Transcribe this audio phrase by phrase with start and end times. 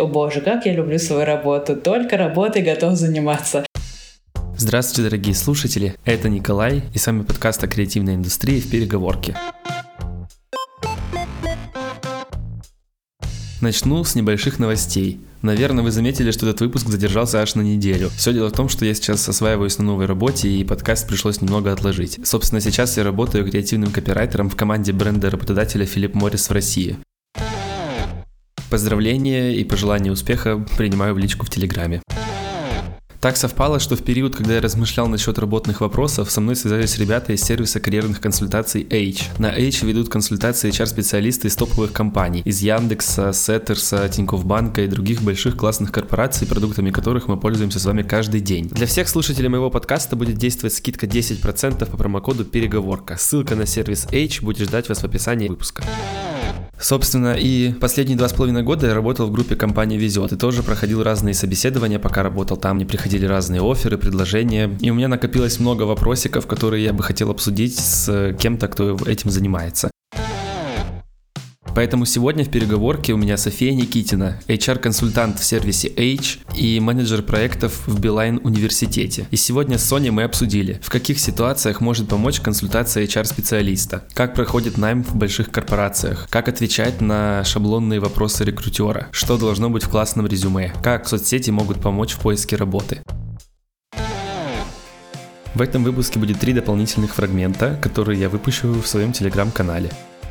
[0.00, 1.76] О боже, как я люблю свою работу.
[1.76, 3.66] Только работой готов заниматься.
[4.56, 5.94] Здравствуйте, дорогие слушатели.
[6.06, 9.36] Это Николай и с вами подкаст о креативной индустрии в переговорке.
[13.60, 15.20] Начну с небольших новостей.
[15.42, 18.08] Наверное, вы заметили, что этот выпуск задержался аж на неделю.
[18.16, 21.74] Все дело в том, что я сейчас осваиваюсь на новой работе, и подкаст пришлось немного
[21.74, 22.20] отложить.
[22.24, 26.96] Собственно, сейчас я работаю креативным копирайтером в команде бренда работодателя Филипп Моррис в России.
[28.70, 32.02] Поздравления и пожелания успеха принимаю в личку в Телеграме.
[33.20, 37.34] Так совпало, что в период, когда я размышлял насчет работных вопросов, со мной связались ребята
[37.34, 39.38] из сервиса карьерных консультаций H.
[39.38, 45.20] На H ведут консультации HR-специалисты из топовых компаний, из Яндекса, Сеттерса, Тинькофф Банка и других
[45.20, 48.68] больших классных корпораций, продуктами которых мы пользуемся с вами каждый день.
[48.68, 53.16] Для всех слушателей моего подкаста будет действовать скидка 10% по промокоду «Переговорка».
[53.18, 55.82] Ссылка на сервис H будет ждать вас в описании выпуска.
[56.80, 60.62] Собственно, и последние два с половиной года я работал в группе компании «Везет» и тоже
[60.62, 65.60] проходил разные собеседования, пока работал там, мне приходили разные оферы, предложения, и у меня накопилось
[65.60, 69.90] много вопросиков, которые я бы хотел обсудить с кем-то, кто этим занимается.
[71.74, 77.86] Поэтому сегодня в переговорке у меня София Никитина, HR-консультант в сервисе H и менеджер проектов
[77.86, 79.26] в Билайн университете.
[79.30, 84.78] И сегодня с Соней мы обсудили, в каких ситуациях может помочь консультация HR-специалиста, как проходит
[84.78, 90.26] найм в больших корпорациях, как отвечать на шаблонные вопросы рекрутера, что должно быть в классном
[90.26, 93.00] резюме, как соцсети могут помочь в поиске работы.
[95.54, 99.90] В этом выпуске будет три дополнительных фрагмента, которые я выпущу в своем телеграм-канале.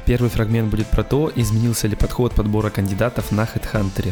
[0.10, 4.12] Первый фрагмент будет про то, изменился ли подход подбора кандидатов на HeadHunter.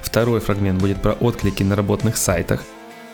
[0.00, 2.62] Второй фрагмент будет про отклики на работных сайтах.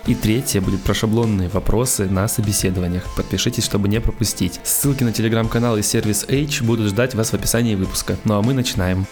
[0.07, 3.05] И третье будет про шаблонные вопросы на собеседованиях.
[3.17, 4.61] Подпишитесь, чтобы не пропустить.
[4.65, 8.19] Ссылки на телеграм-канал и сервис H будут ждать вас в описании выпуска.
[8.25, 9.07] Ну а мы начинаем.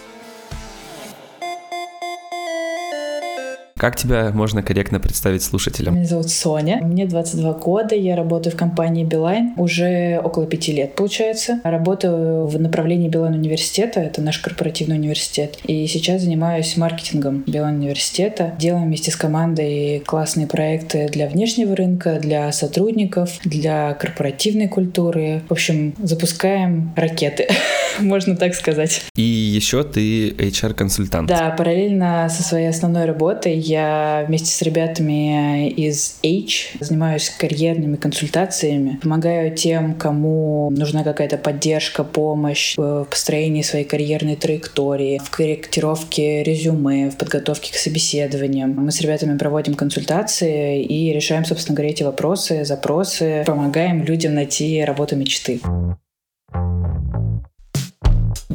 [3.78, 5.94] Как тебя можно корректно представить слушателям?
[5.94, 10.96] Меня зовут Соня, мне 22 года, я работаю в компании Билайн уже около пяти лет,
[10.96, 11.60] получается.
[11.62, 15.58] Работаю в направлении Билайн университета, это наш корпоративный университет.
[15.64, 18.54] И сейчас занимаюсь маркетингом Билайн университета.
[18.58, 25.42] Делаем вместе с командой классные проекты для внешнего рынка, для сотрудников, для корпоративной культуры.
[25.48, 27.46] В общем, запускаем ракеты,
[27.98, 29.02] можно так сказать.
[29.16, 31.28] И еще ты HR-консультант.
[31.28, 38.98] Да, параллельно со своей основной работой я вместе с ребятами из H занимаюсь карьерными консультациями,
[39.02, 47.10] помогаю тем, кому нужна какая-то поддержка, помощь в построении своей карьерной траектории, в корректировке резюме,
[47.10, 48.74] в подготовке к собеседованиям.
[48.74, 54.84] Мы с ребятами проводим консультации и решаем, собственно говоря, эти вопросы, запросы, помогаем людям найти
[54.84, 55.60] работу мечты.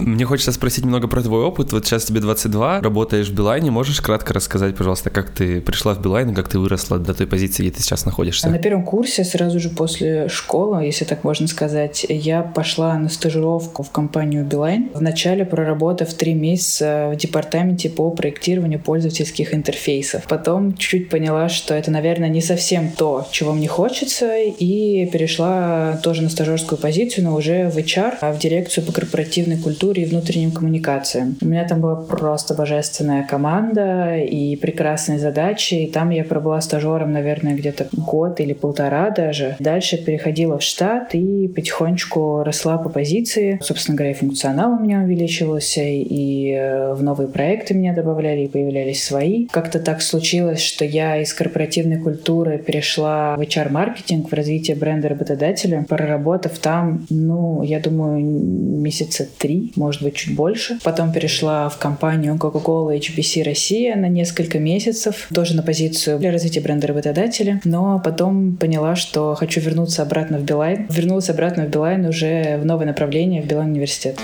[0.06, 1.72] Мне хочется спросить немного про твой опыт.
[1.72, 3.72] Вот сейчас тебе 22, работаешь в Билайне.
[3.72, 7.64] Можешь кратко рассказать, пожалуйста, как ты пришла в Билайн как ты выросла до той позиции,
[7.64, 8.50] где ты сейчас находишься?
[8.50, 13.84] На первом курсе, сразу же после школы, если так можно сказать, я пошла на стажировку
[13.84, 14.90] в компанию Билайн.
[14.94, 20.24] Вначале проработав три месяца в департаменте по проектированию пользовательских интерфейсов.
[20.28, 26.24] Потом чуть-чуть поняла, что это, наверное, не совсем то, чего мне хочется, и перешла тоже
[26.24, 30.06] на стажерскую позицию, но уже в HR, а в дирекцию по корпоративной культуре культуре и
[30.06, 31.36] внутренним коммуникациям.
[31.42, 35.76] У меня там была просто божественная команда и прекрасные задачи.
[35.76, 39.56] И там я пробыла стажером, наверное, где-то год или полтора даже.
[39.60, 43.60] Дальше переходила в штат и потихонечку росла по позиции.
[43.62, 48.48] Собственно говоря, и функционал у меня увеличивался, и э, в новые проекты меня добавляли, и
[48.48, 49.48] появлялись свои.
[49.48, 55.86] Как-то так случилось, что я из корпоративной культуры перешла в HR-маркетинг, в развитие бренда работодателя,
[55.88, 60.80] проработав там, ну, я думаю, месяца три, может быть, чуть больше.
[60.84, 66.62] Потом перешла в компанию Coca-Cola HBC Россия на несколько месяцев, тоже на позицию для развития
[66.62, 67.60] бренда работодателя.
[67.66, 70.88] Но потом поняла, что хочу вернуться обратно в Билайн.
[70.90, 74.20] Вернулась обратно в Билайн уже в новое направление, в Билайн университет.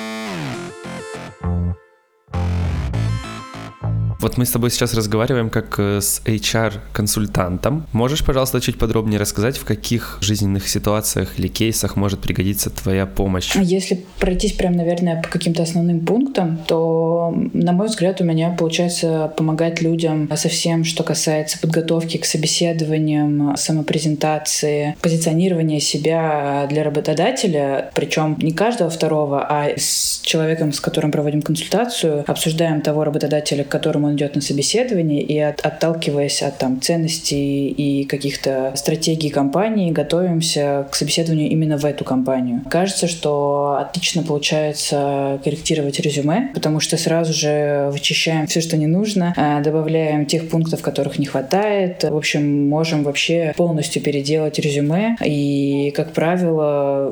[4.20, 7.88] Вот мы с тобой сейчас разговариваем как э, с HR-консультантом.
[7.94, 13.56] Можешь, пожалуйста, чуть подробнее рассказать, в каких жизненных ситуациях или кейсах может пригодиться твоя помощь?
[13.56, 19.34] Если пройтись прям, наверное, по каким-то основным пунктам, то, на мой взгляд, у меня получается
[19.38, 28.38] помогать людям со всем, что касается подготовки к собеседованиям, самопрезентации, позиционирования себя для работодателя, причем
[28.42, 34.09] не каждого второго, а с человеком, с которым проводим консультацию, обсуждаем того работодателя, к которому
[34.10, 40.88] он идет на собеседование, и от, отталкиваясь от там ценностей и каких-то стратегий компании, готовимся
[40.92, 42.62] к собеседованию именно в эту компанию.
[42.70, 49.34] Кажется, что отлично получается корректировать резюме, потому что сразу же вычищаем все, что не нужно,
[49.38, 52.04] а, добавляем тех пунктов, которых не хватает.
[52.04, 57.12] В общем, можем вообще полностью переделать резюме, и, как правило,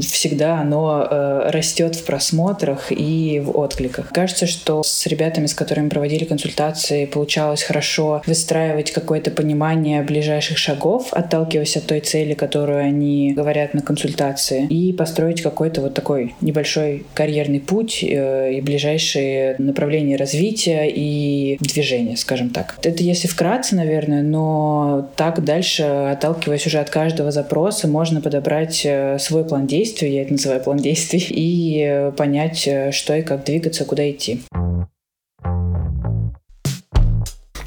[0.00, 4.10] всегда оно э, растет в просмотрах и в откликах.
[4.10, 11.08] Кажется, что с ребятами, с которыми проводили консультации, получалось хорошо выстраивать какое-то понимание ближайших шагов,
[11.12, 17.04] отталкиваясь от той цели, которую они говорят на консультации, и построить какой-то вот такой небольшой
[17.14, 22.78] карьерный путь э, и ближайшие направления развития и движения, скажем так.
[22.82, 29.18] Это если вкратце, наверное, но так дальше, отталкиваясь уже от каждого запроса, можно подобрать э,
[29.18, 33.84] свой план действий, я это называю план действий, и э, понять, что и как двигаться,
[33.84, 34.40] куда идти.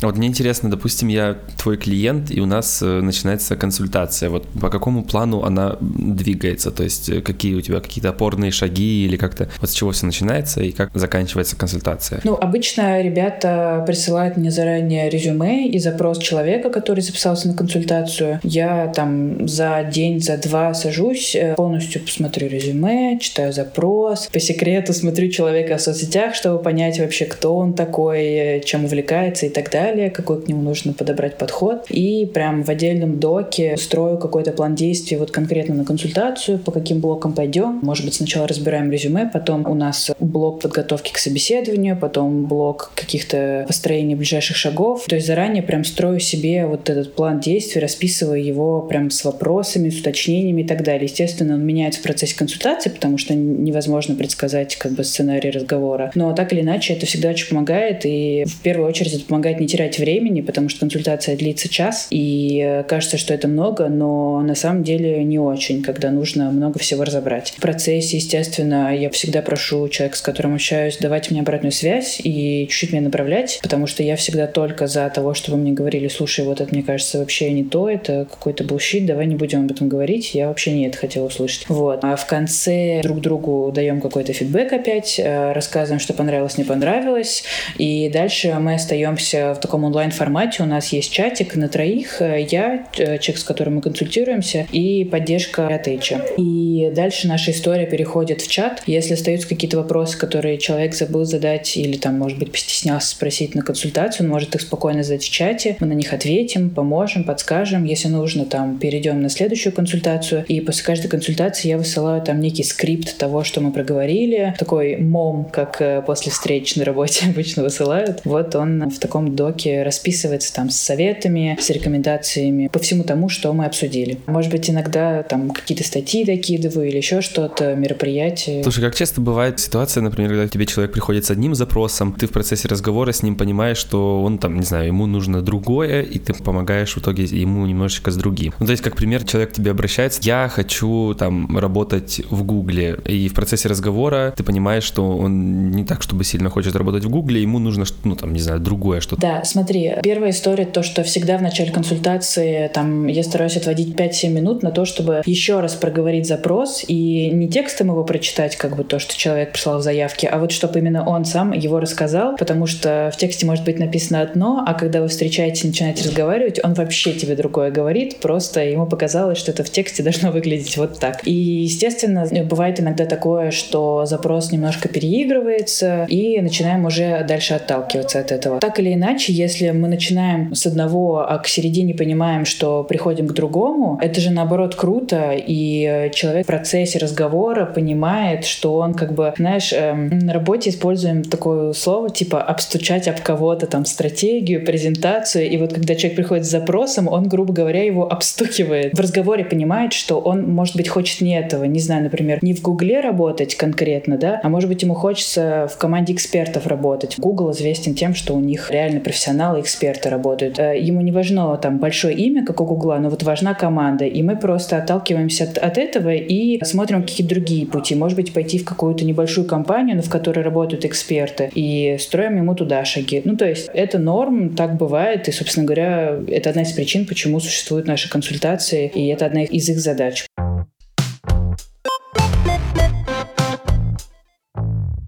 [0.08, 4.30] Вот мне интересно, допустим, я твой клиент, и у нас э, начинается консультация.
[4.30, 6.72] Вот по какому плану она двигается?
[6.72, 10.06] То есть э, какие у тебя какие-то опорные шаги или как-то вот с чего все
[10.06, 12.20] начинается и как заканчивается консультация?
[12.24, 18.40] Ну, обычно ребята присылают мне заранее резюме и запрос человека, который записался на консультацию.
[18.44, 24.94] Я там за день, за два сажусь, э, полностью посмотрю резюме, читаю запрос, по секрету
[24.94, 29.93] смотрю человека в соцсетях, чтобы понять вообще, кто он такой, чем увлекается и так далее
[29.94, 31.86] далее, какой к нему нужно подобрать подход.
[31.90, 37.00] И прям в отдельном доке строю какой-то план действий вот конкретно на консультацию, по каким
[37.00, 37.80] блокам пойдем.
[37.82, 43.66] Может быть, сначала разбираем резюме, потом у нас блок подготовки к собеседованию, потом блок каких-то
[43.68, 45.06] построений ближайших шагов.
[45.08, 49.90] То есть заранее прям строю себе вот этот план действий, расписываю его прям с вопросами,
[49.90, 51.06] с уточнениями и так далее.
[51.06, 56.12] Естественно, он меняется в процессе консультации, потому что невозможно предсказать как бы сценарий разговора.
[56.16, 59.68] Но так или иначе это всегда очень помогает, и в первую очередь это помогает не
[59.68, 64.42] терять терять времени, потому что консультация длится час, и э, кажется, что это много, но
[64.42, 67.54] на самом деле не очень, когда нужно много всего разобрать.
[67.58, 72.68] В процессе, естественно, я всегда прошу человека, с которым общаюсь, давать мне обратную связь и
[72.70, 76.62] чуть-чуть меня направлять, потому что я всегда только за того, чтобы мне говорили, слушай, вот
[76.62, 80.34] это, мне кажется, вообще не то, это какой-то bullshit, давай не будем об этом говорить,
[80.34, 81.66] я вообще не это хотела услышать.
[81.68, 82.00] Вот.
[82.04, 87.44] А в конце друг другу даем какой-то фидбэк опять, э, рассказываем, что понравилось, не понравилось,
[87.78, 90.62] и дальше мы остаемся в таком таком онлайн-формате.
[90.62, 92.22] У нас есть чатик на троих.
[92.22, 96.22] Я, э, человек, с которым мы консультируемся, и поддержка от Эйча.
[96.38, 98.84] И дальше наша история переходит в чат.
[98.86, 103.64] Если остаются какие-то вопросы, которые человек забыл задать или там, может быть, постеснялся спросить на
[103.64, 105.76] консультацию, он может их спокойно задать в чате.
[105.80, 107.84] Мы на них ответим, поможем, подскажем.
[107.84, 110.46] Если нужно, там, перейдем на следующую консультацию.
[110.48, 114.54] И после каждой консультации я высылаю там некий скрипт того, что мы проговорили.
[114.60, 118.22] Такой мом, как э, после встреч на работе обычно высылают.
[118.24, 123.30] Вот он в таком доке блоке расписывается там с советами, с рекомендациями по всему тому,
[123.30, 124.18] что мы обсудили.
[124.26, 128.64] Может быть, иногда там какие-то статьи докидываю или еще что-то, мероприятие.
[128.64, 132.32] Слушай, как часто бывает ситуация, например, когда тебе человек приходит с одним запросом, ты в
[132.32, 136.34] процессе разговора с ним понимаешь, что он там, не знаю, ему нужно другое, и ты
[136.34, 138.54] помогаешь в итоге ему немножечко с другим.
[138.60, 143.00] Ну, то есть, как пример, человек к тебе обращается, я хочу там работать в Гугле,
[143.06, 147.10] и в процессе разговора ты понимаешь, что он не так, чтобы сильно хочет работать в
[147.10, 149.22] Гугле, ему нужно, ну, там, не знаю, другое что-то.
[149.22, 154.30] Да, Смотри, первая история то, что всегда в начале консультации там я стараюсь отводить 5-7
[154.30, 158.84] минут на то, чтобы еще раз проговорить запрос и не текстом его прочитать, как бы
[158.84, 162.66] то, что человек прислал в заявке, а вот чтобы именно он сам его рассказал, потому
[162.66, 166.74] что в тексте может быть написано одно, а когда вы встречаетесь и начинаете разговаривать, он
[166.74, 171.28] вообще тебе другое говорит, просто ему показалось, что это в тексте должно выглядеть вот так.
[171.28, 178.32] И, естественно, бывает иногда такое, что запрос немножко переигрывается, и начинаем уже дальше отталкиваться от
[178.32, 178.60] этого.
[178.60, 183.34] Так или иначе, если мы начинаем с одного, а к середине понимаем, что приходим к
[183.34, 189.34] другому, это же наоборот круто, и человек в процессе разговора понимает, что он как бы,
[189.38, 195.58] знаешь, эм, на работе используем такое слово типа обстучать об кого-то, там, стратегию, презентацию, и
[195.58, 198.94] вот когда человек приходит с запросом, он, грубо говоря, его обстукивает.
[198.94, 202.62] В разговоре понимает, что он, может быть, хочет не этого, не знаю, например, не в
[202.62, 207.16] Гугле работать конкретно, да, а может быть, ему хочется в команде экспертов работать.
[207.18, 210.60] Google известен тем, что у них реально профессиональные профессионалы, эксперты работают.
[210.60, 214.06] Э, ему не важно там большое имя, как у Гугла, но вот важна команда.
[214.06, 217.96] И мы просто отталкиваемся от, от этого и смотрим какие-то другие пути.
[217.96, 222.84] Может быть, пойти в какую-то небольшую компанию, в которой работают эксперты, и строим ему туда
[222.86, 223.22] шаги.
[223.24, 225.28] Ну, то есть это норм, так бывает.
[225.28, 229.70] И, собственно говоря, это одна из причин, почему существуют наши консультации, и это одна из
[229.70, 230.26] их задач.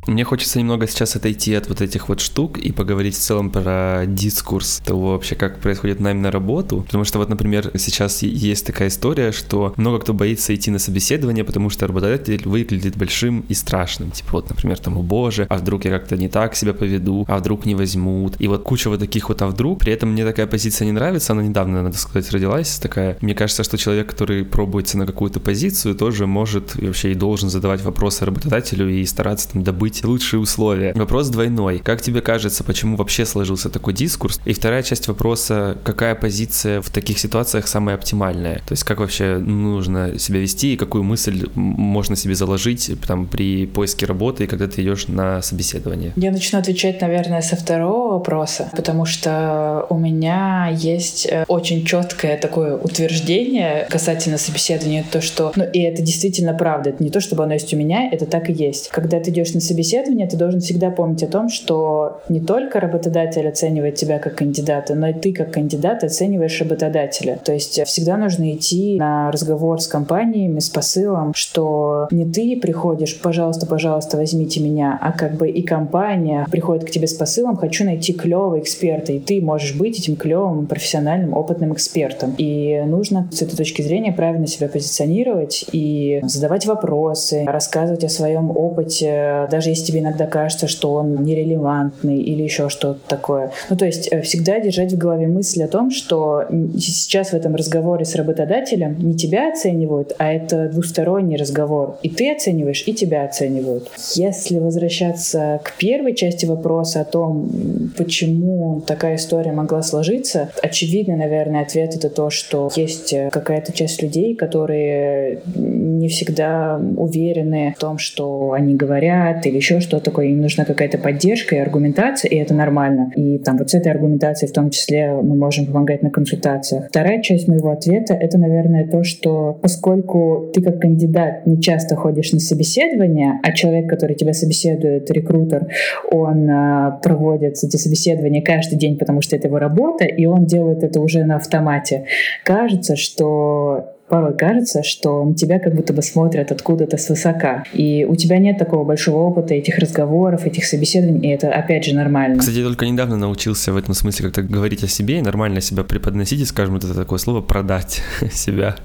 [0.08, 4.04] Мне хочется немного сейчас отойти от вот этих вот штук и поговорить в целом про
[4.06, 6.84] дискурс того вообще, как происходит найм на работу.
[6.84, 11.44] Потому что вот, например, сейчас есть такая история, что много кто боится идти на собеседование,
[11.44, 14.12] потому что работодатель выглядит большим и страшным.
[14.12, 17.38] Типа вот, например, там, о боже, а вдруг я как-то не так себя поведу, а
[17.38, 18.36] вдруг не возьмут.
[18.40, 19.80] И вот куча вот таких вот а вдруг.
[19.80, 23.18] При этом мне такая позиция не нравится, она недавно, надо сказать, родилась такая.
[23.22, 27.50] Мне кажется, что человек, который пробуется на какую-то позицию, тоже может и вообще и должен
[27.50, 30.94] задавать вопросы работодателю и стараться там добыть лучшие условия.
[30.94, 31.80] Вопрос двойной.
[31.80, 34.40] Как тебе кажется, почему вообще сложился такой дискурс?
[34.46, 38.58] И вторая часть вопроса, какая позиция в таких ситуациях самая оптимальная?
[38.68, 43.66] То есть как вообще нужно себя вести и какую мысль можно себе заложить там при
[43.66, 46.14] поиске работы и когда ты идешь на собеседование?
[46.16, 52.38] Я начну отвечать, наверное, со второго вопроса, потому что у меня есть э, очень четкое
[52.38, 57.44] такое утверждение касательно собеседования, то, что, ну, и это действительно правда, это не то, чтобы
[57.44, 58.90] оно есть у меня, это так и есть.
[58.90, 63.48] Когда ты идешь на собеседование, ты должен всегда помнить о том, что не только работодатель
[63.48, 67.40] оценивает тебя как кандидата, но и ты как кандидат оцениваешь работодателя.
[67.44, 73.20] То есть всегда нужно идти на разговор с компаниями с посылом, что не ты приходишь,
[73.20, 77.86] пожалуйста, пожалуйста, возьмите меня, а как бы и компания приходит к тебе с посылом, хочу
[77.86, 82.34] найти клевого эксперта, и ты можешь быть этим клевым, профессиональным, опытным экспертом.
[82.38, 88.52] И нужно с этой точки зрения правильно себя позиционировать и задавать вопросы, рассказывать о своем
[88.52, 93.52] опыте, даже если тебе иногда кажется, что он нерелевантный или еще что-то такое.
[93.70, 96.46] Ну, то есть э, всегда держать в голове мысль о том, что
[96.78, 101.98] сейчас в этом разговоре с работодателем не тебя оценивают, а это двусторонний разговор.
[102.04, 103.90] И ты оцениваешь, и тебя оценивают.
[104.16, 107.50] Если возвращаться к первой части вопроса о том,
[107.98, 114.02] почему такая история могла сложиться, очевидный, наверное, ответ это то, что есть э, какая-то часть
[114.02, 120.28] людей, которые не всегда уверены в том, что они говорят или еще что-то такое.
[120.28, 123.12] Им нужна какая-то поддержка и аргументация, и это нормально.
[123.16, 126.88] И там вот с этой аргументацией в том числе мы можем помогать на консультациях.
[126.90, 132.32] Вторая часть моего ответа— это, наверное, то, что поскольку ты как кандидат не часто ходишь
[132.32, 135.68] на собеседование, а человек, который тебя собеседует, рекрутер,
[136.12, 140.84] он э, проводит эти собеседования каждый день, потому что это его работа, и он делает
[140.84, 142.06] это уже на автомате.
[142.44, 147.64] Кажется, что порой кажется, что на тебя как будто бы смотрят откуда-то свысока.
[147.74, 151.96] И у тебя нет такого большого опыта этих разговоров, этих собеседований, и это, опять же,
[151.96, 152.40] нормально.
[152.40, 155.84] Кстати, я только недавно научился в этом смысле как-то говорить о себе и нормально себя
[155.84, 158.76] преподносить, и, скажем, это такое слово «продать себя».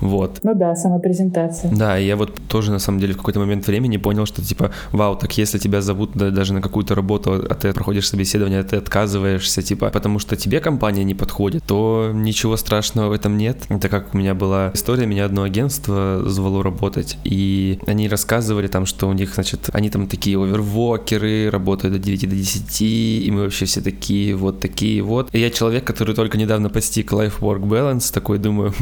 [0.00, 0.40] Вот.
[0.42, 1.70] Ну да, самопрезентация.
[1.74, 4.70] Да, и я вот тоже, на самом деле, в какой-то момент времени понял, что, типа,
[4.92, 8.64] вау, так если тебя зовут да, даже на какую-то работу, а ты проходишь собеседование, а
[8.64, 13.58] ты отказываешься, типа, потому что тебе компания не подходит, то ничего страшного в этом нет.
[13.68, 18.66] Это как у меня была была история, меня одно агентство звало работать, и они рассказывали
[18.66, 23.30] там, что у них, значит, они там такие овервокеры, работают до 9 до 10, и
[23.32, 25.28] мы вообще все такие, вот такие вот.
[25.32, 28.74] И я человек, который только недавно постиг life-work balance, такой думаю,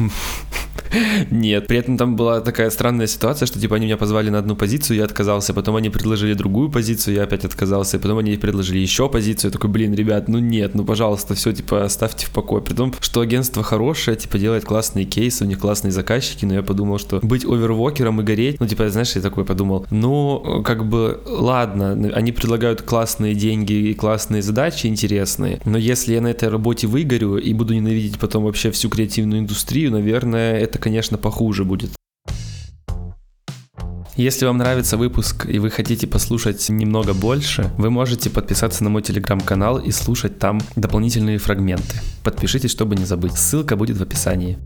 [1.31, 1.67] нет.
[1.67, 4.97] При этом там была такая странная ситуация, что типа они меня позвали на одну позицию,
[4.97, 9.09] я отказался, потом они предложили другую позицию, я опять отказался, и потом они предложили еще
[9.09, 12.61] позицию, я такой, блин, ребят, ну нет, ну пожалуйста, все, типа, оставьте в покое.
[12.61, 16.63] При том, что агентство хорошее, типа, делает классные кейсы, у них классные заказчики, но я
[16.63, 21.19] подумал, что быть овервокером и гореть, ну, типа, знаешь, я такой подумал, ну, как бы,
[21.25, 26.87] ладно, они предлагают классные деньги и классные задачи интересные, но если я на этой работе
[26.87, 31.89] выгорю и буду ненавидеть потом вообще всю креативную индустрию, наверное, это, конечно, похуже будет.
[34.15, 39.01] Если вам нравится выпуск и вы хотите послушать немного больше, вы можете подписаться на мой
[39.01, 41.97] телеграм-канал и слушать там дополнительные фрагменты.
[42.23, 43.33] Подпишитесь, чтобы не забыть.
[43.33, 44.57] Ссылка будет в описании.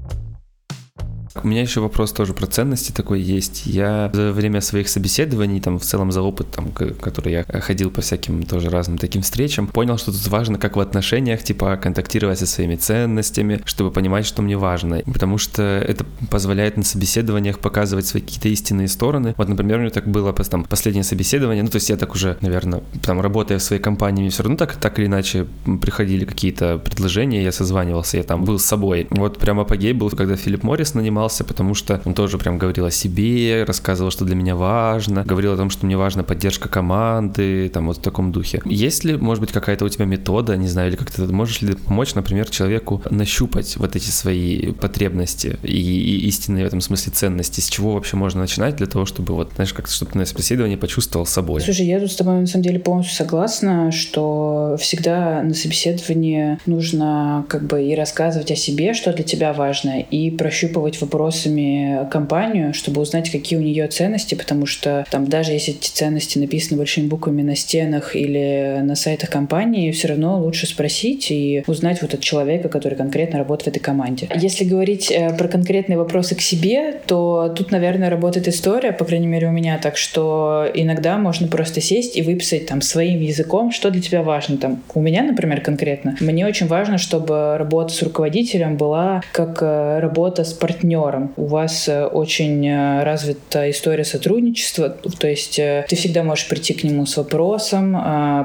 [1.43, 3.65] У меня еще вопрос тоже про ценности такой есть.
[3.65, 8.01] Я за время своих собеседований, там, в целом за опыт, там, который я ходил по
[8.01, 12.45] всяким тоже разным таким встречам, понял, что тут важно, как в отношениях, типа, контактировать со
[12.45, 15.01] своими ценностями, чтобы понимать, что мне важно.
[15.11, 19.33] Потому что это позволяет на собеседованиях показывать свои какие-то истинные стороны.
[19.37, 22.37] Вот, например, у меня так было там, последнее собеседование, ну, то есть я так уже,
[22.41, 25.47] наверное, там, работая в своей компании, все равно так, так или иначе
[25.81, 29.07] приходили какие-то предложения, я созванивался, я там был с собой.
[29.09, 32.85] Вот прямо апогей был, когда Филипп Моррис нанимал занимался, потому что он тоже прям говорил
[32.85, 37.69] о себе, рассказывал, что для меня важно, говорил о том, что мне важна поддержка команды,
[37.69, 38.61] там вот в таком духе.
[38.65, 42.15] Есть ли, может быть, какая-то у тебя метода, не знаю, или как-то можешь ли помочь,
[42.15, 47.61] например, человеку нащупать вот эти свои потребности и, и истинные в этом смысле ценности?
[47.61, 50.75] С чего вообще можно начинать для того, чтобы вот, знаешь, как-то, чтобы ты на собеседовании
[50.75, 51.61] почувствовал собой?
[51.61, 57.45] Слушай, я тут с тобой на самом деле полностью согласна, что всегда на собеседовании нужно
[57.47, 63.01] как бы и рассказывать о себе, что для тебя важно, и прощупывать вопросами компанию, чтобы
[63.01, 67.41] узнать, какие у нее ценности, потому что там даже если эти ценности написаны большими буквами
[67.41, 72.69] на стенах или на сайтах компании, все равно лучше спросить и узнать вот от человека,
[72.69, 74.29] который конкретно работает в этой команде.
[74.35, 79.27] Если говорить э, про конкретные вопросы к себе, то тут, наверное, работает история, по крайней
[79.27, 83.91] мере, у меня, так что иногда можно просто сесть и выписать там своим языком, что
[83.91, 84.57] для тебя важно.
[84.57, 89.99] Там, у меня, например, конкретно, мне очень важно, чтобы работа с руководителем была как э,
[89.99, 91.00] работа с партнером.
[91.37, 96.83] У вас э, очень э, развита история сотрудничества, то есть ты всегда можешь прийти к
[96.83, 97.97] нему с вопросом,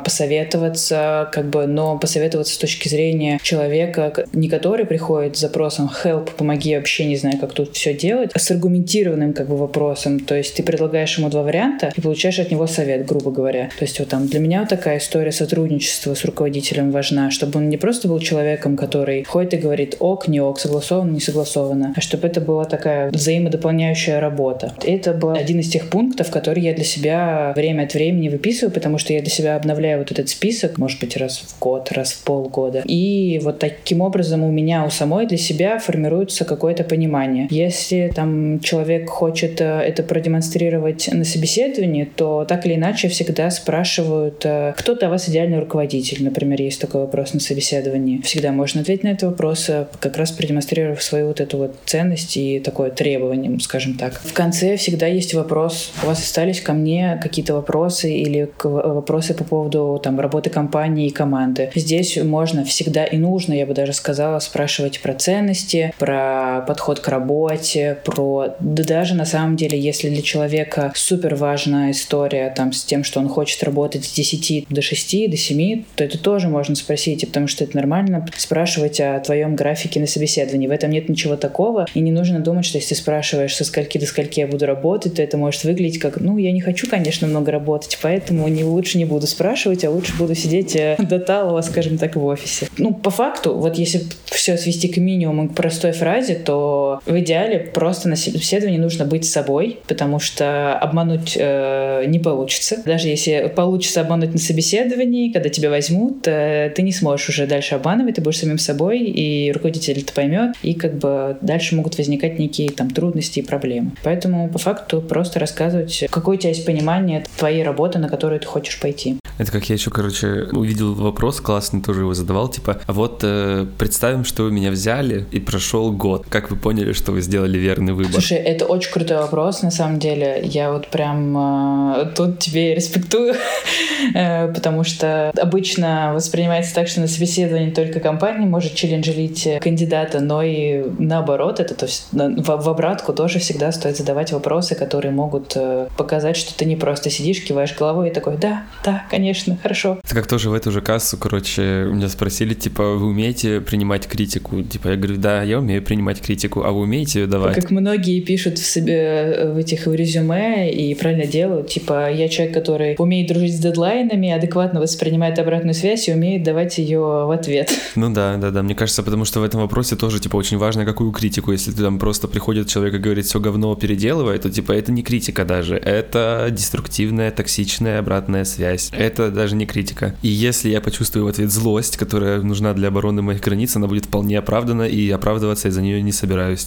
[0.04, 6.30] посоветоваться, как бы, но посоветоваться с точки зрения человека, не который приходит с запросом help,
[6.36, 10.20] помоги, вообще не знаю, как тут все делать, а с аргументированным как бы вопросом.
[10.20, 13.70] То есть ты предлагаешь ему два варианта и получаешь от него совет, грубо говоря.
[13.78, 17.68] То есть вот там для меня вот такая история сотрудничества с руководителем важна, чтобы он
[17.68, 22.00] не просто был человеком, который ходит и говорит ок, не ок, согласовано, не согласовано, а
[22.00, 24.72] чтобы это была такая взаимодополняющая работа.
[24.84, 28.98] Это был один из тех пунктов, которые я для себя время от времени выписываю, потому
[28.98, 32.24] что я для себя обновляю вот этот список, может быть, раз в год, раз в
[32.24, 32.82] полгода.
[32.86, 37.48] И вот таким образом у меня у самой для себя формируется какое-то понимание.
[37.50, 44.44] Если там человек хочет э, это продемонстрировать на собеседовании, то так или иначе всегда спрашивают,
[44.44, 48.20] э, кто для вас идеальный руководитель, например, есть такой вопрос на собеседовании.
[48.22, 52.36] Всегда можно ответить на этот вопрос, э, как раз продемонстрировав свою вот эту вот ценность
[52.37, 54.21] и такое требование, скажем так.
[54.21, 59.45] В конце всегда есть вопрос, у вас остались ко мне какие-то вопросы или вопросы по
[59.45, 61.71] поводу там работы компании и команды.
[61.75, 67.09] Здесь можно всегда и нужно, я бы даже сказала, спрашивать про ценности, про подход к
[67.09, 68.57] работе, про...
[68.61, 73.21] Да даже на самом деле, если для человека супер важная история там с тем, что
[73.21, 77.47] он хочет работать с 10 до 6, до 7, то это тоже можно спросить, потому
[77.47, 80.66] что это нормально спрашивать о твоем графике на собеседовании.
[80.66, 83.99] В этом нет ничего такого, и не нужно думать, что если ты спрашиваешь, со скольки
[83.99, 87.26] до скольки я буду работать, то это может выглядеть как, ну, я не хочу, конечно,
[87.26, 91.61] много работать, поэтому не, лучше не буду спрашивать, а лучше буду сидеть э, до талого,
[91.62, 92.68] скажем так, в офисе.
[92.78, 97.59] Ну, по факту, вот если все свести к минимуму, к простой фразе, то в идеале
[97.59, 102.83] просто на собеседовании нужно быть собой, потому что обмануть э, не получится.
[102.85, 107.75] Даже если получится обмануть на собеседовании, когда тебя возьмут, э, ты не сможешь уже дальше
[107.75, 112.15] обманывать, ты будешь самим собой, и руководитель это поймет, и как бы дальше могут возникать
[112.38, 113.92] некие там трудности и проблемы.
[114.02, 118.46] Поэтому по факту просто рассказывать, какое у тебя есть понимание твоей работы, на которую ты
[118.46, 119.16] хочешь пойти.
[119.38, 123.66] Это как я еще, короче, увидел вопрос классный, тоже его задавал, типа, а вот э,
[123.79, 126.24] представим, что вы меня взяли и прошел год.
[126.29, 128.12] Как вы поняли, что вы сделали верный выбор?
[128.12, 130.40] Слушай, это очень крутой вопрос, на самом деле.
[130.44, 133.35] Я вот прям э, тут тебе респектую,
[134.14, 140.42] э, потому что обычно воспринимается так, что на собеседовании только компания может челленджелить кандидата, но
[140.42, 145.53] и наоборот, это то есть в, в обратку тоже всегда стоит задавать вопросы, которые могут
[145.57, 149.59] э, показать, что ты не просто сидишь, киваешь головой и такой, да, да, конечно, конечно,
[149.62, 149.99] хорошо.
[150.05, 154.62] Это как тоже в эту же кассу, короче, меня спросили, типа, вы умеете принимать критику?
[154.62, 157.55] Типа, я говорю, да, я умею принимать критику, а вы умеете ее давать?
[157.55, 162.29] Как многие пишут в себе э, в этих в резюме и правильно делают, типа, я
[162.29, 167.31] человек, который умеет дружить с дедлайнами, адекватно воспринимает обратную связь и умеет давать ее в
[167.31, 167.73] ответ.
[167.95, 170.85] Ну да, да, да, мне кажется, потому что в этом вопросе тоже, типа, очень важно,
[170.85, 171.53] какую критику.
[171.53, 175.02] Если ты там просто приходит человек и говорит, все говно переделывай, то, типа, это не
[175.02, 178.90] критика даже, это деструктивная, токсичная обратная связь.
[178.92, 180.14] Это даже не критика.
[180.22, 184.06] И если я почувствую в ответ злость, которая нужна для обороны моих границ, она будет
[184.06, 186.66] вполне оправдана, и оправдываться я за нее не собираюсь.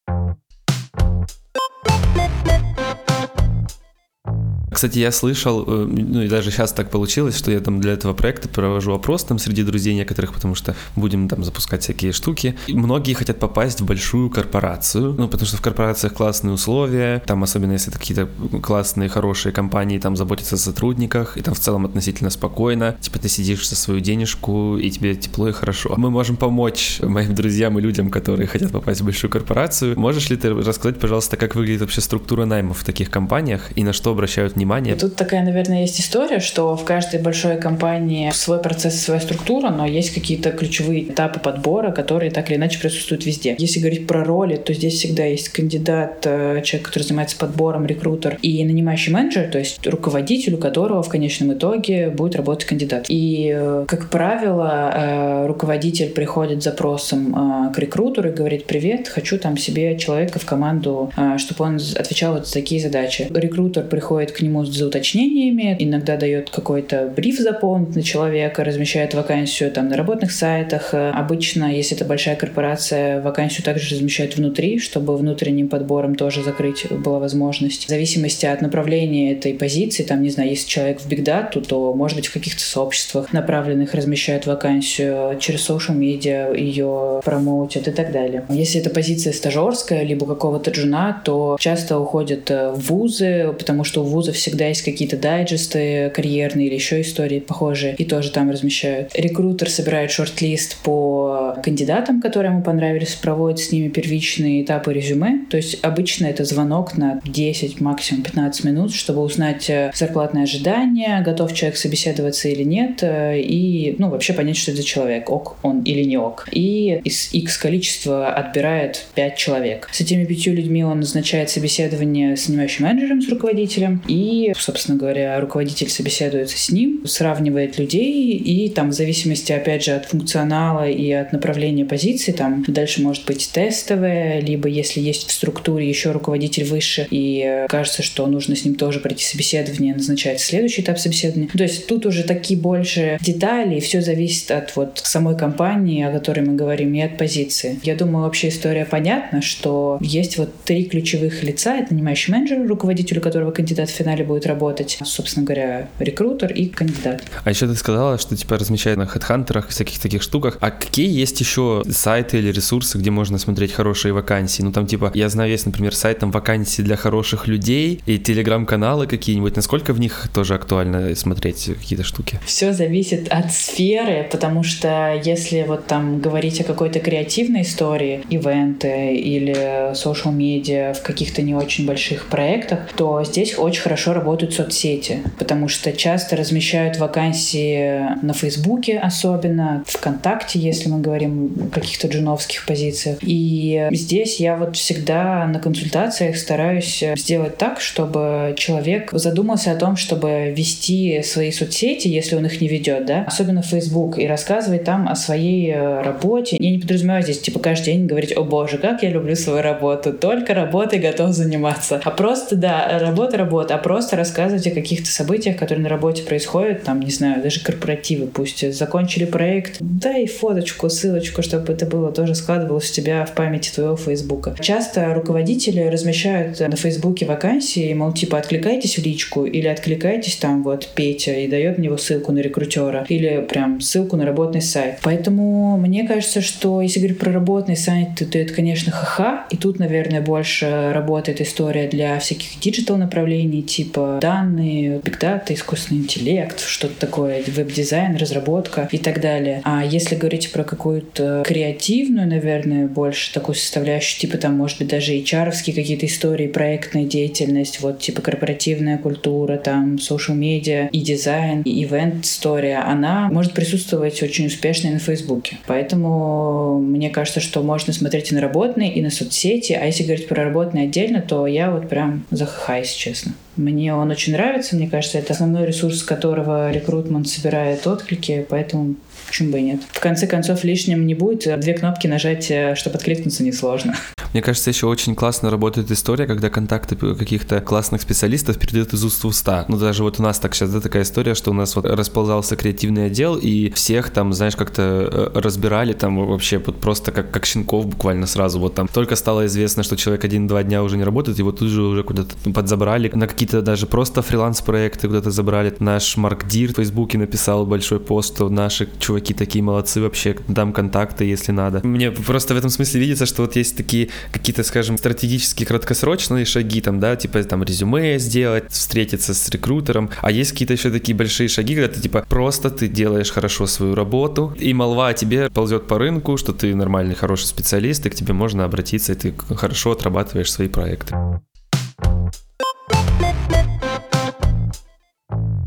[4.80, 8.14] Кстати, я слышал, э, ну и даже сейчас так получилось, что я там для этого
[8.14, 12.56] проекта провожу опрос там среди друзей некоторых, потому что будем там запускать всякие штуки.
[12.68, 17.44] И многие хотят попасть в большую корпорацию, ну потому что в корпорациях классные условия, там
[17.44, 18.30] особенно если это какие-то
[18.62, 22.96] классные, хорошие компании, там заботятся о сотрудниках, и там в целом относительно спокойно.
[23.02, 25.96] Типа ты сидишь за свою денежку, и тебе тепло и хорошо.
[25.98, 30.00] Мы можем помочь моим друзьям и людям, которые хотят попасть в большую корпорацию.
[30.00, 33.92] Можешь ли ты рассказать, пожалуйста, как выглядит вообще структура наймов в таких компаниях и на
[33.92, 34.96] что обращают внимание внимание.
[34.96, 39.86] Тут такая, наверное, есть история, что в каждой большой компании свой процесс, своя структура, но
[39.86, 43.56] есть какие-то ключевые этапы подбора, которые так или иначе присутствуют везде.
[43.58, 48.38] Если говорить про роли, то здесь всегда есть кандидат, э, человек, который занимается подбором, рекрутер
[48.42, 53.06] и нанимающий менеджер, то есть руководитель, у которого в конечном итоге будет работать кандидат.
[53.10, 59.40] И, э, как правило, э, руководитель приходит с запросом к рекрутеру и говорит, привет, хочу
[59.40, 63.28] там себе человека в команду, чтобы он отвечал вот за такие задачи.
[63.30, 69.14] Рекрутер приходит к нему ему за уточнениями, иногда дает какой-то бриф заполнить на человека, размещает
[69.14, 70.94] вакансию там на работных сайтах.
[70.94, 77.20] Обычно, если это большая корпорация, вакансию также размещают внутри, чтобы внутренним подбором тоже закрыть была
[77.20, 77.86] возможность.
[77.86, 82.18] В зависимости от направления этой позиции, там, не знаю, если человек в Data, то, может
[82.18, 88.46] быть, в каких-то сообществах направленных размещают вакансию, через social media ее промоутят и так далее.
[88.50, 94.02] Если это позиция стажерская, либо какого-то джуна, то часто уходят э, в вузы, потому что
[94.02, 99.12] у вузов всегда есть какие-то дайджесты карьерные или еще истории похожие, и тоже там размещают.
[99.14, 105.46] Рекрутер собирает шорт-лист по кандидатам, которые ему понравились, проводит с ними первичные этапы резюме.
[105.50, 111.22] То есть обычно это звонок на 10, максимум 15 минут, чтобы узнать э, зарплатные ожидания,
[111.22, 115.58] готов человек собеседоваться или нет, э, и ну, вообще понять, что это за человек, ок
[115.64, 116.48] он или не ок.
[116.52, 119.90] И из X количества отбирает 5 человек.
[119.92, 125.40] С этими пятью людьми он назначает собеседование с нанимающим менеджером, с руководителем, и, собственно говоря,
[125.40, 131.12] руководитель собеседуется с ним, сравнивает людей, и там в зависимости, опять же, от функционала и
[131.12, 136.66] от направления позиции, там дальше может быть тестовое, либо если есть в структуре еще руководитель
[136.66, 141.48] выше, и кажется, что нужно с ним тоже пройти собеседование, назначать следующий этап собеседования.
[141.48, 146.12] То есть тут уже такие больше детали, и все зависит от вот самой компании, о
[146.12, 147.80] которой мы говорим, и от позиции.
[147.84, 151.78] Я думаю, вообще история понятна, что есть вот три ключевых лица.
[151.78, 157.24] Это нанимающий менеджер, руководитель, которого кандидат в финале будет работать, собственно говоря, рекрутер и кандидат.
[157.44, 160.58] А еще ты сказала, что типа размещают на HeadHunter, всяких таких штуках.
[160.62, 164.62] А какие есть еще сайты или ресурсы, где можно смотреть хорошие вакансии?
[164.62, 169.08] Ну там типа, я знаю, есть, например, сайт там вакансии для хороших людей и телеграм-каналы
[169.08, 169.56] какие-нибудь.
[169.56, 172.40] Насколько в них тоже актуально смотреть какие-то штуки?
[172.46, 179.16] Все зависит от сферы, потому что если вот там говорить о какой-то креативной истории, ивенты
[179.16, 185.24] или social медиа в каких-то не очень больших проектах, то здесь очень хорошо работают соцсети,
[185.38, 192.66] потому что часто размещают вакансии на Фейсбуке особенно, ВКонтакте, если мы говорим о каких-то джуновских
[192.66, 193.18] позициях.
[193.22, 199.96] И здесь я вот всегда на консультациях стараюсь сделать так, чтобы человек задумался о том,
[199.96, 205.08] чтобы вести свои соцсети, если он их не ведет, да, особенно Facebook, и рассказывать там
[205.08, 206.58] о своей э, работе.
[206.60, 210.14] Я не подразумеваю здесь, типа, каждый день говорить, о боже, как я люблю свою работу,
[210.14, 212.02] только работой готов заниматься.
[212.04, 216.84] А просто, да, работа, работа, а просто рассказывать о каких-то событиях, которые на работе происходят,
[216.84, 222.36] там, не знаю, даже корпоративы, пусть закончили проект, дай фоточку, ссылочку, чтобы это было тоже
[222.36, 224.56] складывалось у тебя в памяти твоего Фейсбука.
[224.60, 230.90] Часто руководители размещают на Фейсбуке вакансии, мол, типа, откликайтесь в личку или откликайтесь там вот
[230.96, 235.00] Петя и дает мне его ссылку на рекрутера или прям ссылку на работный сайт.
[235.02, 239.48] Поэтому мне кажется, что если говорить про работный сайт, то, то это, конечно, ха-ха.
[239.50, 246.02] И тут, наверное, больше работает история для всяких digital направлений, типа данные, big data, искусственный
[246.02, 249.62] интеллект, что-то такое, веб-дизайн, разработка и так далее.
[249.64, 250.64] А если говорить про
[251.00, 257.06] какую-то креативную, наверное, больше такую составляющую, типа там, может быть, даже hr какие-то истории, проектная
[257.06, 264.22] деятельность, вот типа корпоративная культура, там, social медиа и дизайн, и ивент-история, она может присутствовать
[264.22, 265.58] очень успешно и на Фейсбуке.
[265.68, 270.28] Поэтому мне кажется, что можно смотреть и на работные, и на соцсети, а если говорить
[270.28, 273.34] про работные отдельно, то я вот прям захахаюсь, честно.
[273.56, 278.96] Мне он очень нравится, мне кажется, это основной ресурс, с которого рекрутмент собирает отклики, поэтому
[279.30, 279.82] почему бы и нет.
[279.92, 281.60] В конце концов, лишним не будет.
[281.60, 283.96] Две кнопки нажать, э, чтобы откликнуться, несложно.
[284.34, 289.24] Мне кажется, еще очень классно работает история, когда контакты каких-то классных специалистов передают из уст
[289.24, 289.66] в уста.
[289.68, 292.56] Ну, даже вот у нас так сейчас, да, такая история, что у нас вот расползался
[292.56, 297.46] креативный отдел, и всех там, знаешь, как-то э, разбирали там вообще вот просто как, как
[297.46, 298.60] щенков буквально сразу.
[298.60, 301.82] Вот там только стало известно, что человек один-два дня уже не работает, его тут же
[301.82, 303.10] уже куда-то подзабрали.
[303.14, 305.74] На какие-то даже просто фриланс-проекты куда-то забрали.
[305.80, 310.74] Наш Марк Дир в Фейсбуке написал большой пост, что наши чуваки такие молодцы вообще, дам
[310.74, 311.82] контакты, если надо.
[311.84, 316.82] Мне просто в этом смысле видится, что вот есть такие какие-то, скажем, стратегические краткосрочные шаги,
[316.82, 321.50] там, да, типа там резюме сделать, встретиться с рекрутером, а есть какие-то еще такие большие
[321.50, 325.88] шаги, когда ты типа просто ты делаешь хорошо свою работу, и молва о тебе ползет
[325.88, 329.92] по рынку, что ты нормальный, хороший специалист, и к тебе можно обратиться, и ты хорошо
[329.92, 331.16] отрабатываешь свои проекты.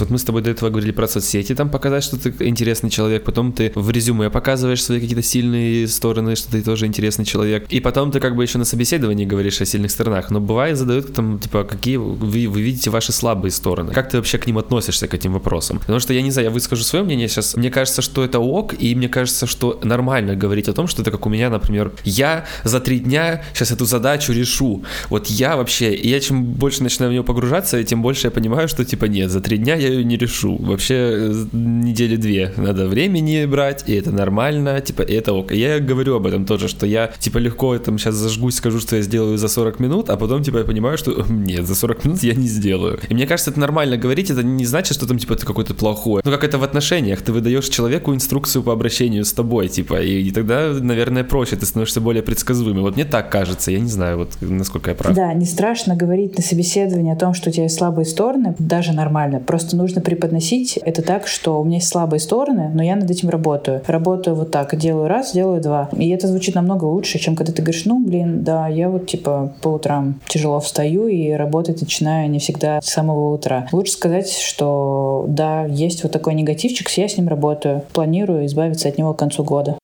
[0.03, 3.23] Вот мы с тобой до этого говорили про соцсети, там показать, что ты интересный человек,
[3.23, 7.79] потом ты в резюме показываешь свои какие-то сильные стороны, что ты тоже интересный человек, и
[7.79, 11.39] потом ты как бы еще на собеседовании говоришь о сильных сторонах, но бывает задают там,
[11.39, 15.15] типа, какие вы, вы видите ваши слабые стороны, как ты вообще к ним относишься, к
[15.15, 15.79] этим вопросам?
[15.79, 18.75] Потому что я не знаю, я выскажу свое мнение сейчас, мне кажется, что это ок,
[18.77, 22.45] и мне кажется, что нормально говорить о том, что это как у меня, например, я
[22.65, 27.11] за три дня сейчас эту задачу решу, вот я вообще, и я чем больше начинаю
[27.11, 30.05] в нее погружаться, тем больше я понимаю, что типа нет, за три дня я ее
[30.05, 35.33] не решу, вообще э, недели две надо времени брать, и это нормально, типа, и это
[35.33, 35.53] ок.
[35.53, 39.03] Я говорю об этом тоже, что я, типа, легко там сейчас зажгусь, скажу, что я
[39.03, 42.35] сделаю за 40 минут, а потом, типа, я понимаю, что нет, за 40 минут я
[42.35, 42.99] не сделаю.
[43.09, 46.23] И мне кажется, это нормально говорить, это не значит, что там, типа, ты какой-то плохой.
[46.25, 50.23] Ну, как это в отношениях, ты выдаешь человеку инструкцию по обращению с тобой, типа, и,
[50.23, 52.83] и тогда, наверное, проще, ты становишься более предсказуемым.
[52.83, 55.15] Вот мне так кажется, я не знаю, вот насколько я прав.
[55.15, 58.93] Да, не страшно говорить на собеседовании о том, что у тебя есть слабые стороны, даже
[58.93, 59.41] нормально.
[59.41, 63.29] Просто нужно преподносить это так, что у меня есть слабые стороны, но я над этим
[63.29, 63.83] работаю.
[63.87, 65.91] Работаю вот так, делаю раз, делаю два.
[65.97, 69.55] И это звучит намного лучше, чем когда ты говоришь, ну, блин, да, я вот типа
[69.61, 73.69] по утрам тяжело встаю и работать начинаю не всегда с самого утра.
[73.73, 77.83] Лучше сказать, что да, есть вот такой негативчик, я с ним работаю.
[77.93, 79.79] Планирую избавиться от него к концу года.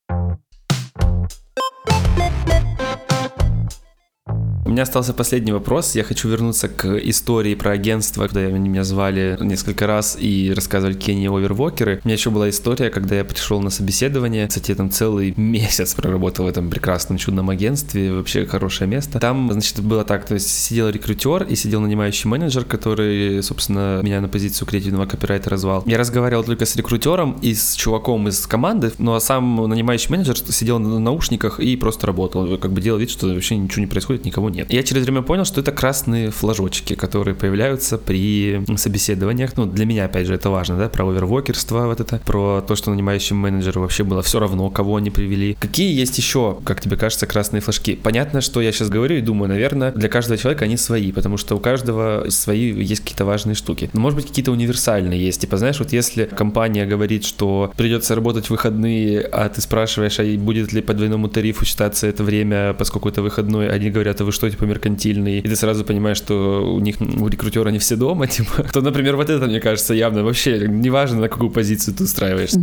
[4.69, 5.95] У меня остался последний вопрос.
[5.95, 10.93] Я хочу вернуться к истории про агентство, когда они меня звали несколько раз и рассказывали,
[10.93, 12.03] какие овервокеры.
[12.05, 14.47] У меня еще была история, когда я пришел на собеседование.
[14.47, 18.13] Кстати, я там целый месяц проработал в этом прекрасном, чудном агентстве.
[18.13, 19.19] Вообще хорошее место.
[19.21, 24.21] Там, значит, было так, то есть сидел рекрутер и сидел нанимающий менеджер, который, собственно, меня
[24.21, 25.83] на позицию креативного копирайтера звал.
[25.87, 30.37] Я разговаривал только с рекрутером и с чуваком из команды, ну а сам нанимающий менеджер
[30.37, 32.59] сидел на наушниках и просто работал.
[32.59, 34.73] Как бы делал вид, что вообще ничего не происходит, никого нет нет.
[34.73, 39.57] Я через время понял, что это красные флажочки, которые появляются при собеседованиях.
[39.57, 42.91] Ну, для меня, опять же, это важно, да, про овервокерство вот это, про то, что
[42.91, 45.57] нанимающему менеджеру вообще было все равно, кого они привели.
[45.61, 47.97] Какие есть еще, как тебе кажется, красные флажки?
[47.97, 51.57] Понятно, что я сейчас говорю и думаю, наверное, для каждого человека они свои, потому что
[51.57, 53.91] у каждого свои есть какие-то важные штуки.
[53.93, 55.41] Но, может быть, какие-то универсальные есть.
[55.41, 60.25] Типа, знаешь, вот если компания говорит, что придется работать в выходные, а ты спрашиваешь, а
[60.39, 64.33] будет ли по двойному тарифу считаться это время, поскольку это выходной, они говорят, а вы
[64.33, 68.27] что, типа меркантильный, и ты сразу понимаешь, что у них, у рекрутера не все дома,
[68.29, 72.61] типа, то, например, вот это, мне кажется, явно вообще неважно, на какую позицию ты устраиваешься.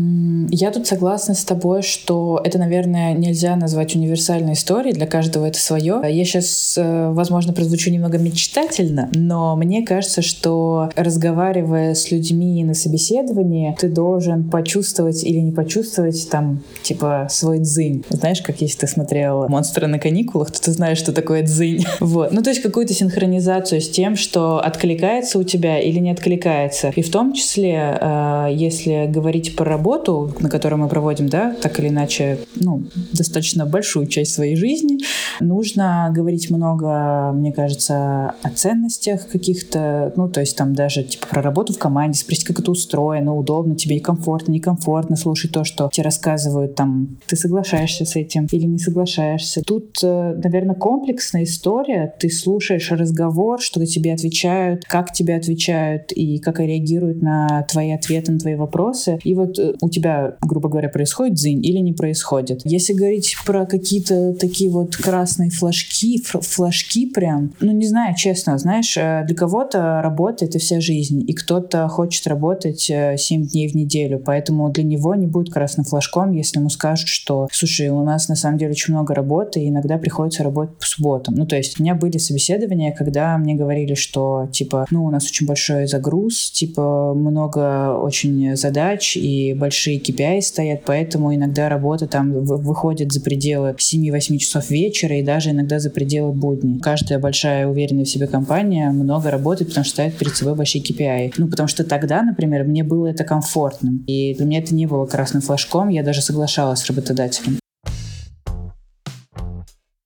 [0.50, 5.60] Я тут согласна с тобой, что это, наверное, нельзя назвать универсальной историей, для каждого это
[5.60, 6.02] свое.
[6.04, 12.74] Я сейчас, э, возможно, прозвучу немного мечтательно, но мне кажется, что разговаривая с людьми на
[12.74, 18.04] собеседовании, ты должен почувствовать или не почувствовать там, типа, свой дзынь.
[18.10, 21.75] Знаешь, как если ты смотрел «Монстры на каникулах», то ты знаешь, что такое дзынь.
[22.00, 22.32] Вот.
[22.32, 26.92] Ну, то есть какую-то синхронизацию с тем, что откликается у тебя или не откликается.
[26.96, 31.80] И в том числе, э, если говорить про работу, на которой мы проводим, да, так
[31.80, 35.00] или иначе, ну, достаточно большую часть своей жизни,
[35.40, 41.42] нужно говорить много, мне кажется, о ценностях каких-то, ну, то есть там даже типа про
[41.42, 46.04] работу в команде, спросить, как это устроено, удобно тебе комфортно, некомфортно слушать то, что тебе
[46.04, 49.62] рассказывают, там, ты соглашаешься с этим или не соглашаешься.
[49.66, 56.12] Тут, э, наверное, комплексная история, история, ты слушаешь разговор, что тебе отвечают, как тебе отвечают
[56.12, 59.18] и как реагируют на твои ответы, на твои вопросы.
[59.24, 62.62] И вот э, у тебя, грубо говоря, происходит дзынь или не происходит.
[62.66, 68.96] Если говорить про какие-то такие вот красные флажки, флажки прям, ну не знаю, честно, знаешь,
[68.96, 73.74] э, для кого-то работа— это вся жизнь, и кто-то хочет работать 7 э, дней в
[73.74, 78.30] неделю, поэтому для него не будет красным флажком, если ему скажут, что, слушай, у нас
[78.30, 81.34] на самом деле очень много работы, и иногда приходится работать по субботам.
[81.34, 85.26] Ну, то есть у меня были собеседования, когда мне говорили, что, типа, ну, у нас
[85.26, 92.32] очень большой загруз, типа, много очень задач и большие KPI стоят, поэтому иногда работа там
[92.32, 96.80] выходит за пределы 7-8 часов вечера и даже иногда за пределы будней.
[96.80, 101.34] Каждая большая уверенная в себе компания много работает, потому что ставит перед собой большие KPI.
[101.38, 104.04] Ну, потому что тогда, например, мне было это комфортным.
[104.08, 107.60] И для меня это не было красным флажком, я даже соглашалась с работодателем.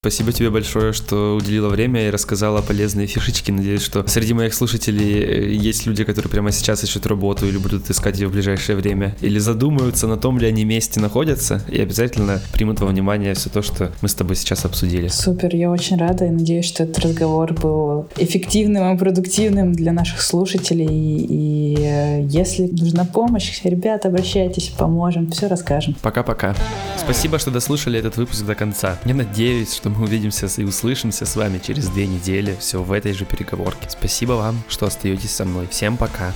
[0.02, 3.52] Спасибо тебе большое, что уделила время и рассказала полезные фишечки.
[3.52, 7.90] Надеюсь, что среди моих слушателей э, есть люди, которые прямо сейчас ищут работу или будут
[7.90, 12.40] искать ее в ближайшее время, или задумаются на том ли они месте находятся, и обязательно
[12.54, 15.10] примут во внимание все то, что мы с тобой сейчас обсудили.
[15.10, 20.22] Супер, я очень рада и надеюсь, что этот разговор был эффективным и продуктивным для наших
[20.22, 20.88] слушателей.
[20.88, 25.98] И э, если нужна помощь, ребята, обращайтесь, поможем, все расскажем.
[26.02, 26.56] Пока-пока.
[26.96, 28.98] Спасибо, что дослушали этот выпуск до конца.
[29.04, 33.14] Я надеюсь, что мы увидимся и услышимся с вами через две недели, все в этой
[33.14, 33.90] же переговорке.
[33.90, 35.68] Спасибо вам, что остаетесь со мной.
[35.68, 36.34] Всем пока.